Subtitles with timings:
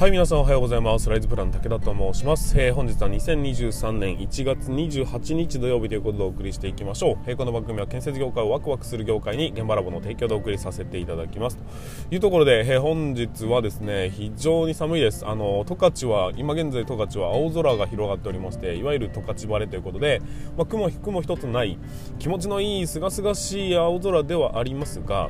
[0.00, 1.10] はい皆さんおはようございます。
[1.10, 11.58] ライズプラン武田と申します、えー、本日は2023年1月28日土曜日ということでお送りしていきましょう、えー、この番組は建設業界をワクワクする業界に現場ラボの提供でお送りさせていただきます。
[11.58, 15.26] というところで、えー、本日はですね非常に寒いです。
[15.26, 20.22] あの十勝は今現在十勝は青空が広がっておりましていわゆる十勝晴れということで、
[20.56, 21.76] まあ、雲雲一つない
[22.18, 25.28] 気持ちのいい清々しい青空ではありますが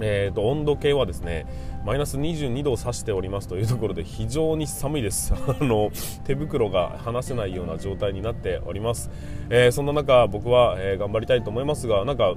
[0.00, 1.46] えーと、温度計はですね
[1.84, 5.32] マイナス22度を指しておりますというところで非常に寒いです。
[5.60, 5.90] あの
[6.24, 9.10] 手袋が離せないような状態になっております、
[9.50, 12.34] えー、そんな中僕は、えー、頑張りたいと思いますがなんか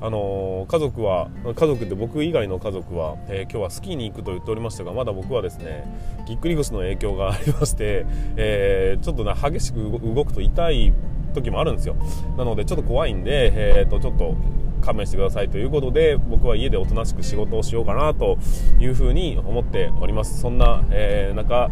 [0.00, 5.84] あのー、家族は家族で僕以外の家族は、え今日はスキーに行くと言っておりましたがまだ僕はですね
[6.26, 8.04] ぎっくり腰の影響がありまして、
[8.36, 10.92] えちょっとね激しく動くと痛い
[11.34, 11.94] 時もあるんですよ。
[12.36, 14.34] なのでちょっと怖いんで、えーとちょっと
[14.82, 18.36] 勘弁してくださいということで僕は家でおとなしく仕事をしようかなと
[18.78, 20.40] いうふうに思っております。
[20.40, 21.70] そんな、えー、中、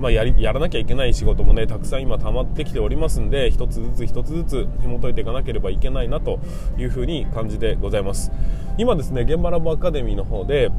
[0.00, 6.40] まあ、やりやらなきゃいけない仕事もねたくさん今溜まってきておりますんで一つずつ一つずつ紐解いていかなければいけないなと
[6.78, 8.32] いうふうに感じでございます。
[8.78, 10.70] 今ですね現場ラボアカデミーの方で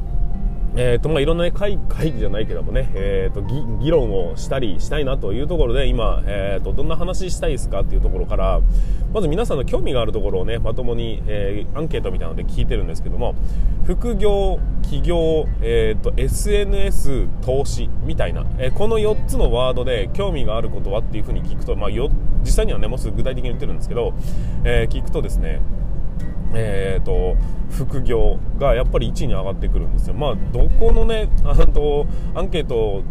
[0.76, 3.42] えーとまあ、いろんな、ね、会会議じゃないけどもね、えーと、
[3.80, 8.60] 議論をしたりしたいなというところで今、えーと、どんな話したいですかっていうところから
[9.12, 13.36] まず皆さんの興味があるところをねまともに、えー、アンケートみたいなので聞いてるんですけども
[13.86, 22.10] 副業、起業、えーと、SNS 投資みたいな、えー、この4つのワードで興味があることはっていうふうに聞くと、まあ、よ
[22.42, 24.12] 実際にはねもうすぐ具体的に言ってるんですけど、
[24.64, 25.60] えー、聞くとですね
[26.54, 27.36] えーと、
[27.70, 33.02] 副業がやっぱり1位に上がってくるんですよ、まあ、どこのねあとアンケートを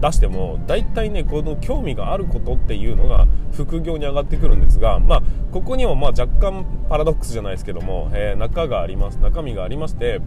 [0.00, 10.20] 出しても大体ねこの興味があることっていうのが副業に上がってくるんですが、まあ、ここにはまあ若干パラドックスじゃないですけども、えー、中があります中身がありまして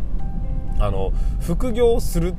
[0.80, 2.34] あの副業をする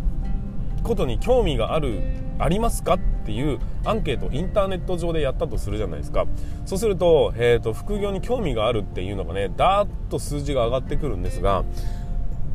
[0.82, 2.00] ことに興味がある
[2.40, 2.94] ありますか？
[2.94, 6.26] っていうアンケートをインターネット上でやったとするじゃないですか。
[6.66, 11.64] そうすると,、えーと、副業に興味があるっていうのがねダーッと数字が上がってくるんですが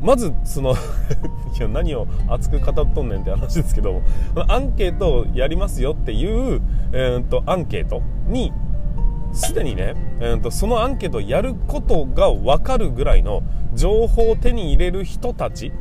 [0.02, 0.72] まずその
[1.56, 4.02] いや何を熱く語っとんねんって話ですけども
[4.48, 6.60] アンケートをやりますよっていう、
[6.92, 8.52] えーと、アンケートに
[9.32, 13.42] すでにね、えーとそのアンケートをやることが分かるぐらいの
[13.74, 15.72] 情報を手に入れる人たち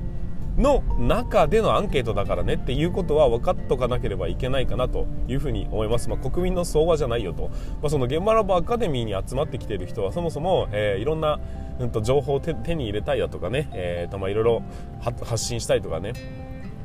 [0.57, 7.49] の中でのアンケートだからねっていうことは分かっとかなければいけないかなというふうに思います、まあ、国民の総和じゃないよと、
[7.81, 11.39] まあ、その現場ラボアカデミーに集まってきている人はそもそも、えー、いろんな、
[11.79, 14.63] うん、と情報を手に入れたいだとかね、えーとまあ、いろいろ
[15.01, 16.13] 発信したいとかね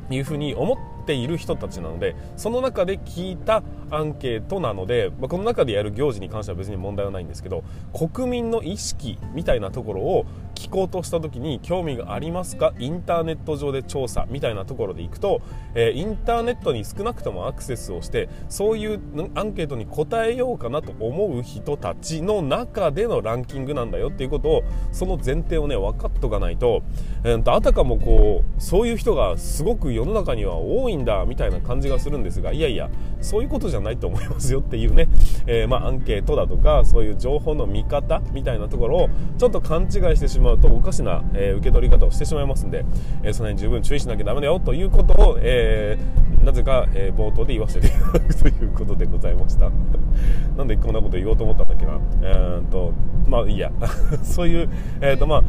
[0.09, 10.25] いうふうに思っている人たちなのでその中で聞いたアンケートなので、まあ、この中でやる行事に関しては別に問題はないんですけど国民の意識みたいなところを
[10.61, 12.73] 聞こうとした時に興味がありますか？
[12.77, 15.41] インターネット上で調査みたいなところでいくと、
[15.73, 18.99] え、インターネットに少なくともアクセスをしてそういう
[19.33, 26.83] アンケートに答えようかなと思う人たちの中でのランキングなんだよっていうことをその前提をね分かっとかないと,、
[27.23, 35.07] えー、とあたかもこうそういう人がすごく世の中には多いんだみたいな感じがするんですがいやいやそういうことじゃないと思いますよっていうね、
[35.47, 42.85] えー、まあ、アンケートだとかそういう情報の見方みたいなところをちょっと勘違いしてしまうとおかしな、えー、受け取り方をしてしまいますんで、
[43.23, 49.69] えー、その辺十分注意しなきゃだめだよということを、えーなぜか、え冒頭で言わせていただくということでございました。
[50.57, 51.99] なんでこんなこと言おうと思ったんだっけな。
[52.23, 52.93] えー、と
[53.27, 53.71] まあいいや。
[54.23, 54.69] そういう
[55.01, 55.43] えっ、とまあ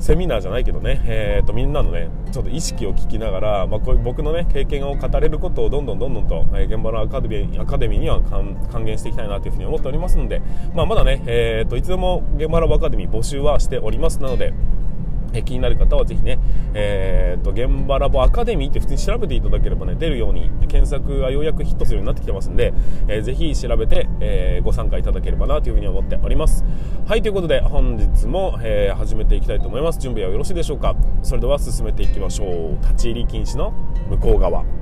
[0.00, 10.40] セミナーじゃないけどね、えーと、みんなのねちょっと意識を聞きながら、まあ、こういう僕のね経験を語れることをどんどんどんどんと、えー、現場のアカデミーアカデミーには還元していきたいなというふうに思っておりますので、
[10.74, 14.20] まあ、まだね、えーと、いつでも現場のアカデミー募集はしております。
[14.20, 14.54] なので
[15.32, 16.38] え気になる方はぜひね、
[16.74, 22.72] えーと、現場ラボアカデミーって普通に調べていただければね出るように検索がようやくヒットするようになってきてますんで、
[23.08, 26.64] えー、ぜひ調べて、えー、ご参加いただければなというふうに思っております。
[27.06, 29.98] はいということで本日も、えー、始めていきたいと思います。
[29.98, 30.94] 準備はよろしいでしょうか。
[31.22, 32.78] それでは進めていきましょう。
[32.82, 33.72] 立ち入り禁止の
[34.08, 34.79] 向こう側。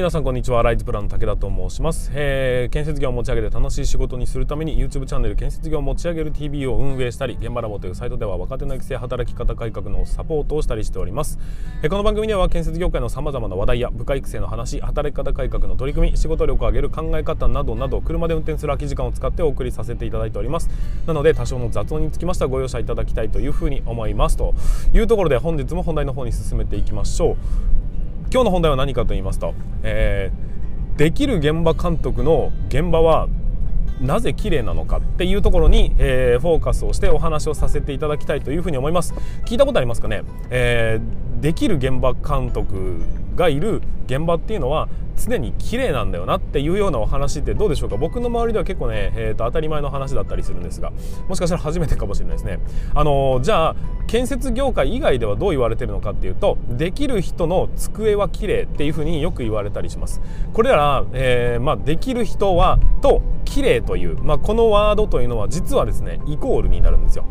[0.00, 0.62] 皆さんこんにちは。
[0.62, 11.38] ライズプランの武田と申します、えー、建設業を持ち上げて楽しい仕事にするために YouTube チャンネル建設業を持ち上げる TV を運営したり現場ラボというサイトでは若手の育成働き方改革のサポートをしたりしております、
[11.82, 20.70] えー、この番組では建設業界のさまざまな話題や部下育成の話働き方改革の取り組み仕事力を上げる考え方などなど車で運転する空き時間を使ってお送りさせていただいております。
[21.06, 24.38] なので多少の雑音につきましてはご容赦いただきたいというふうに思います。
[24.38, 24.54] と
[24.94, 27.36] いうところで本日も本題の方に進めていきましょう。
[28.32, 30.50] 今日の本題は何かと言いますと、えー
[31.00, 33.26] できる現場監督の現場は
[34.02, 39.14] なぜ綺麗なのかっていうところに、えー、フォーカスをしてお話をさせていただきたいというふに思います。
[39.46, 43.00] 聞いたことありますかね、えー、できる現場監督
[43.34, 47.96] がいる現場っていうのは常に綺麗なんだよなっていうようなお話ってどうでしょうか？
[47.96, 50.92] 僕の周りでは結構ね、えー、と当たり前の話だったりするんですが
[51.28, 52.58] もしかしたら初めてかもしれないですね。
[52.94, 53.76] あのー、じゃあ
[54.06, 60.22] 建設業界以外ではどう言われてるのかっていうとできる人の机は綺麗っていうふうによく言われたりします。
[60.52, 67.24] これら、えー、まあ、できる人はと綺麗という、まあ、このワードというのは実はですねイコールになるんですよ。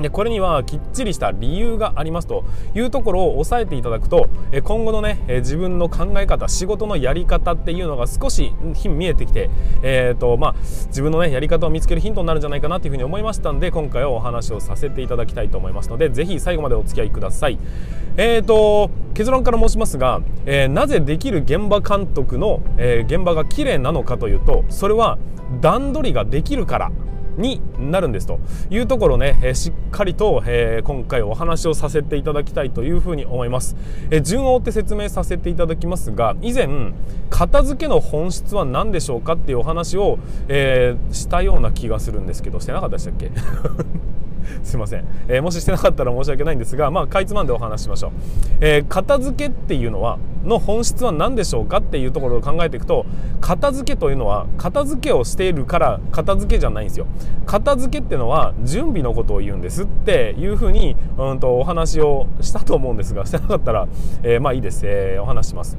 [0.00, 2.44] でこれにはきっちりした理由がありますと
[2.74, 4.28] いうところを押さえていただくと
[4.64, 8.52] 今後のね自分の考え方仕事のやり方っていうのが少し
[8.88, 9.50] 見えてきて、
[9.82, 10.54] えーとまあ、
[10.88, 17.58] 自分のねやり方を見つけるヒントになるんじゃないかなというふうに思いましたんで今回はお話をさせていただきたいと思いますのでぜひ最後までお付き合いください。
[18.16, 25.18] えーと、結論から申しますが、えー、なぜできる現場監督の、えー、現場が綺麗なのかというとそれは
[25.60, 26.92] 段取りができるから
[27.36, 28.38] になるんですと
[28.70, 33.76] いうところね、えしっかりと、え今回お話をさせていただきたいというふうに思います、
[34.10, 36.68] え順を追って説明させていただきますが以前
[37.30, 43.30] 片付けの本質は何でしょうかっていうお話を、え、したような気がするんですけどしてなかったでしたっけ？
[44.74, 48.12] すいません、えー、もししてなかったら申し訳ないんですが、まあ、かいつまんでお話ししましょう、
[48.60, 53.06] えー、片付けっていうのはの本質は何でしょうかっていうところを考えていくと
[53.40, 57.06] 片付けというのは片付けをしているから片付けじゃないんですよ。
[57.46, 63.88] 片付けっていうのは準備のことを言うんですっていうふうに、うん、とお話をしたと思うんですがしてなかったら、
[64.22, 65.78] えー、まあいいです、えー、お話します。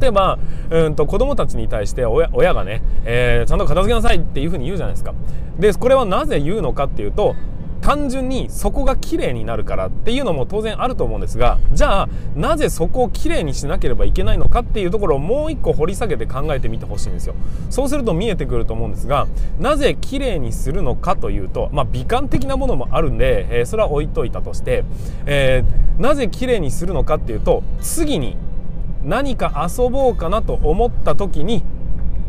[0.00, 0.38] 例えば、
[0.70, 5.12] うんと子供たちに対して親親がね、えー、ちゃんと片付けなさいっていうふうに言うじゃないですか。
[5.58, 7.36] で、これはなぜ言うのかっていうと、
[7.84, 17.34] 単純にそこが綺麗になるからっていうのも当然あると思うんですがじゃあなぜそこを綺麗にしなければいけないのかっていうところをもう一個掘り下げて考えてみてほしいんですよ。
[17.68, 19.26] そうすると見えてくると思うんですが
[19.60, 24.84] なぜ綺麗にするのかというとまあ美観的なものもあるんで、えー、それは置いといたとして、
[25.26, 28.38] えー、なぜ綺麗にするのかっていうと次に
[29.04, 31.62] 何か遊ぼうかなと思った時に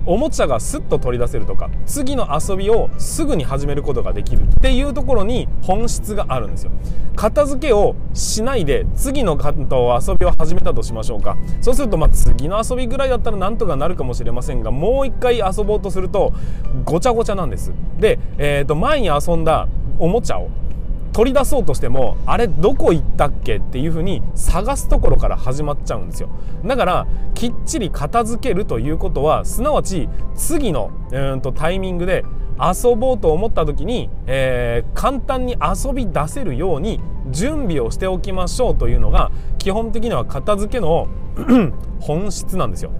[0.05, 6.71] おもちゃがスッと取り出せるとか次の遊びをすぐに始めることができるっていうところに本質があるんですよ。
[7.15, 11.37] 片付けをしないで次の遊びを始めたとしましょうか。
[11.61, 16.33] そうするとまあ次の遊びぐらいだったらなんとかなるかもしれませんがもう一回遊ぼうとすると
[16.83, 17.71] ごちゃごちゃなんです。
[17.99, 19.67] で、えー、と前に遊んだ
[19.97, 20.49] おもちゃを
[21.15, 26.27] 取り出そうとしてもあれどこ行ったっけっていうふうに探すところから始まっちゃうんですよ。
[26.65, 32.25] だからきっちり片付けるということはすなわち次のうんとタイミングで
[32.59, 36.99] 遊ぼうと思った時に、えー、簡単に遊び出せるように
[37.31, 41.07] 準備をしておきましょうというのが基本的には片付けの
[42.01, 42.91] 本質なんですよ。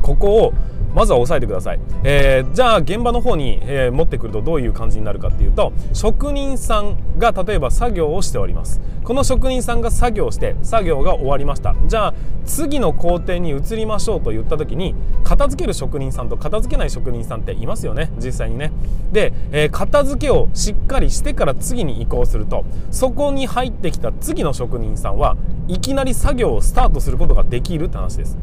[0.00, 0.52] ここを
[0.96, 8.80] まずは押さえてください、えー、じゃあ現場の方に、えー、持ってくるとどういう感じになるかっていうと職人さんが例えば作業をしております。
[9.04, 11.76] この職人さんが作業して作業が終わりました。
[11.86, 12.14] じゃあ
[12.44, 18.10] 次の工程に移りましょうと言った時に片付ける職人さんと片付けない職人さんっていますよね。
[18.16, 18.72] 実際にね。
[19.12, 25.36] で、えー、片付けをしっかりしてから次に移行するとそこに入ってきた次の職人さんは
[25.68, 28.38] いきなり作業をスタートすることができるって話です。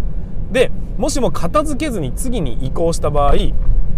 [0.53, 3.33] でもしも片付けずに次に移行した場合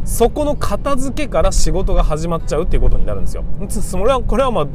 [0.05, 3.43] そこの片付けから仕事が始まっちゃうっていうことになるんですよ。
[3.69, 4.65] それはこれはまあ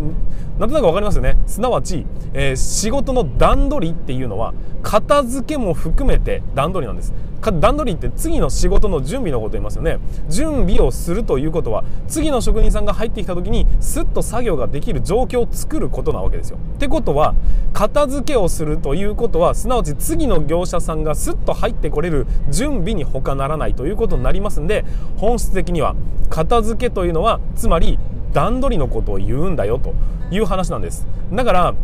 [0.58, 1.38] なんとなく分かりますよね。
[1.46, 7.14] すなわち、えー、仕事の段取りっていうのは片付けも含めて段取りなんです。
[7.40, 17.34] 段取りって次の仕事の準備のこと言いますよね準備をするということは次の職人さんが入ってきた時にスッと作業ができる状況を作ることなわけですよってことは
[17.72, 24.84] 片付けをするということはすなわち次の業者さんがスッと入ってこれる準備に他ならないということになりますんで
[25.20, 25.94] 本質的には
[26.30, 27.98] 片付けというのはつまり
[28.32, 29.94] 段取りのことを言うんだよと
[30.30, 31.06] いう話なんです。
[31.32, 31.74] だから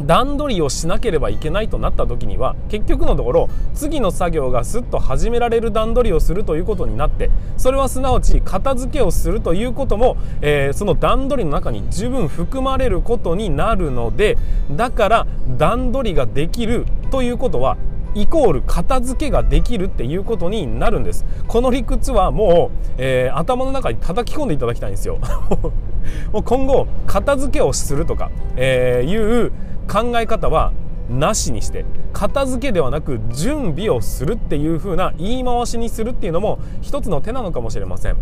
[0.00, 14.36] 段取りをしなければいけないとなった時には結局のところ次の作業がすっと始められる段取りをするということになってそれはすなわち片付けをするということも、えー、その段取りの中に十分含まれることになるので
[14.72, 15.26] だから
[15.56, 17.76] 段取りができるということは
[18.14, 25.18] イコール片付けができるっていうことになるんですこの理屈はもう、えー、頭の中に叩き込んでいただきたいんですよ
[26.32, 29.52] もう今後片付けをするとか、えー、いう
[29.90, 30.72] 考え方は
[31.08, 38.16] なしにして片付けではなく準備をするっていう風な言い回しにするっていうのも一つの手なのかもしれません。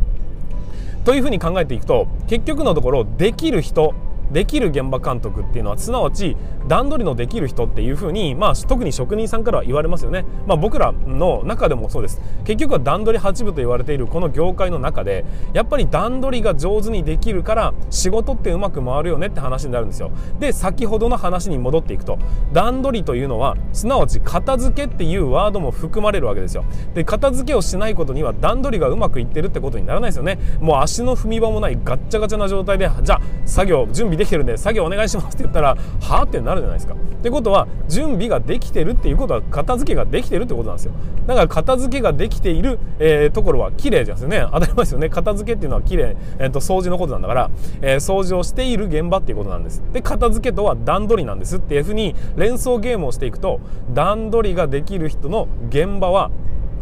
[1.05, 3.93] というふうに考えていくと結局のところできる人
[4.31, 6.37] できる現場監督っていうのはすなわち
[6.69, 12.21] 段取りのできる人っていうふうに、まあ、特に職人さんからは言われますよね、まあ、僕らの中でもそうです。
[12.45, 20.11] 結局は段取り8分と言われているこの業界の中でやっぱり段取りが上手にできるから仕事ってうまく回るよねって話になるんですよ。
[20.39, 22.19] で先ほどの話に戻っていくと
[22.53, 26.65] 段取りというのはすなわち片付けっていうワードも含まれるわけですよ。
[26.95, 30.39] で片付けをしないことには段取りがうまくいってるってことにならないですよね。
[30.61, 36.95] もう足の踏み場もないガッチャガチャな状態でじゃあ作業準備できてるんで作業お願いしますって言ったら はあってなるじゃないですか。
[36.95, 40.93] ってことは準備ができてるっていうことは片付けができてるってことなんですよ。
[41.27, 44.45] だから片付けができている、えー、ところは綺麗ですよね。
[44.53, 45.09] 当たり前ですよね。
[45.09, 47.51] 片付けっていうのは綺麗、えーと、掃除のことなんだから、
[47.81, 49.83] えー、掃除をしている現場っていうことなんです。
[49.93, 53.61] で片付けとは段取りなんですっていうふうに連想ゲームをしていくと
[53.95, 56.31] 段取りができる人の現場は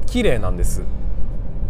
[0.07, 0.83] 綺麗なんです。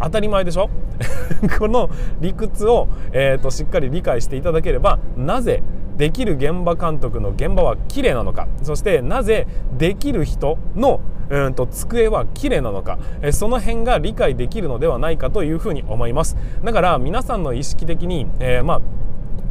[0.03, 0.71] 当たり前でしょ？
[1.59, 1.89] この
[2.21, 5.63] 理屈を、えーと、しっかり理解していただければなぜ
[5.97, 8.49] できる現場監督の現場は綺麗なのか？
[8.63, 12.99] そしてなぜできる人のうんと机は綺麗なのか？
[13.23, 16.37] えその辺が理解できるのではないかというふうに思います。
[16.65, 18.81] だから皆さんの意識的に、えー、まあ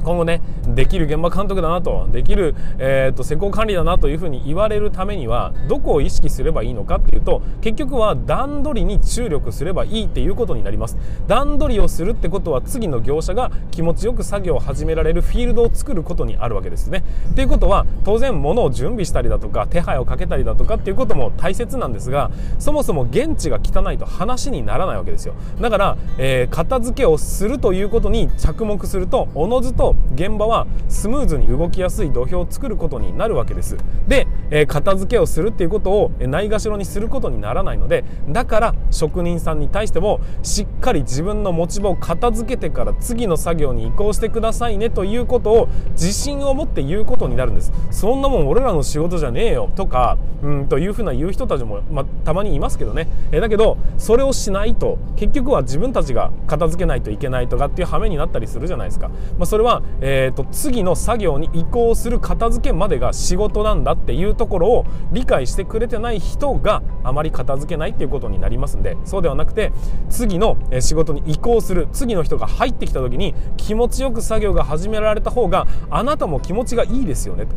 [0.03, 10.97] 今後ねできる現場監督だなとできる、えーと、施工管理だなというふうに言われるためにはどこを意識すればいいのかっていうと結局は段取りに注力すればいいっていうことになります。
[11.27, 17.03] 段取りをするってことは次の業者が気持ちよく作業を始められるフィールドを作ることにあるわけですね。
[17.31, 25.33] っていうことは当然物を準備したりだとか手配をかけたりだとかっていうことも大切なんですがそもそも現地が汚いと話にならないわけですよ。
[25.59, 33.77] だから、えー、片付けをするということに着目するとおのずと現場はスムーズに動きやすい土俵を作ることになるわけです。
[34.07, 47.71] で、え、片付けをするっていうことをないがしろにすることにならないのでだから職人さんに対してもしっかり自分の持ち場を片付けてから次の作業に移行してくださいねということを自信を持って言うことになるんです。
[47.91, 69.71] そんなもん俺らの仕事じゃねえよとかうんというふうな言う人たちも、ま、たまにいますけどね、え、だけどそれをしないと結局は自分たちが片付けないといけないとかっていう羽目になったりするじゃないですか、まあ、それはえーと、次の作業に移行する片付けまでが仕事なんだっていうところを理解してくれてない人があまり片付けないっていうことになりますんでそうではなくて
[70.09, 77.55] 次の仕事に移行する次の人が入ってきた時に気持ちよく作業が始められた方があなたも気持ちがいいですよねと。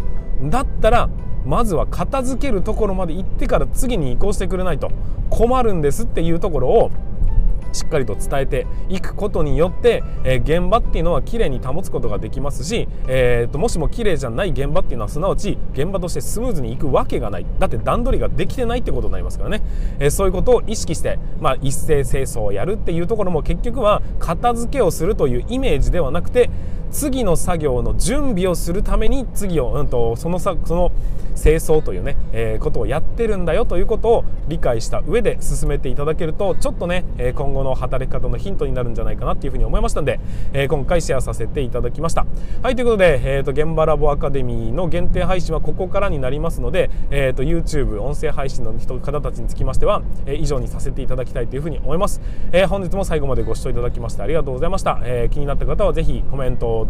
[0.51, 1.09] だったら
[1.45, 4.91] まずは片付けるところまで行ってから次に移行してくれないと
[5.31, 6.91] 困るんですっていうところを
[7.73, 17.47] しっかりと伝えていくことによって、え、現場っていうのはきれいに保つことができますし、えーと、もしもきれいじゃない現場っていうのはすなわち現場としてスムーズにいくわけがない。
[17.59, 19.63] だって段取りができてないってことになりますからね、
[19.99, 26.51] え、そういうことを意識して、まあ、一斉清掃をやるっていうところも結局は片付けをするというイメージではなくて
[26.93, 30.93] 次の作業の準備をするために次を、うんと、そのさその
[31.35, 40.21] 清掃というね、えー、ことをやってるんだよということを理解した上で進めていただけるとちょっとね、えー、今後の働き方のヒントになるんじゃないかなっていうふうに思いましたんで、
[40.53, 42.27] えー、今回シェアさせていただきました。
[42.63, 52.21] はいということで、えーと、現場ラボアカデミーの限定配信はここからになりますので、えーと、YouTube 音声配信の人方たちにつきましては、えー、以上にさせていただきたいというふうに思います、
[52.53, 56.87] えー、本日も最後までご視聴いただきましてありがとうございました、えー、気になった方はぜひコメントを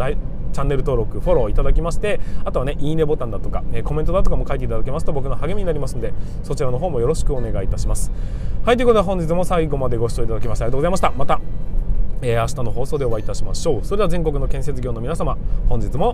[0.52, 8.12] チャンネル登録フォローいただきましてあとはねいいねボタンだとか、えコメントだとかも書いていただけますと僕の励みになりますのでそちらの方もよろしくお願いいたします。
[8.64, 11.10] はいということで本日も最後までご視聴いただきましてありがとうございました。
[11.12, 11.40] また、
[12.22, 13.84] えー、明日の放送でお会いいたしましょう。
[13.84, 15.36] それでは全国の建設業の皆様
[15.68, 16.12] 本日も